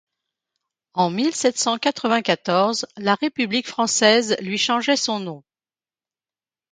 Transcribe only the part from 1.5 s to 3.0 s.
cent quatre-vingt-quatorze,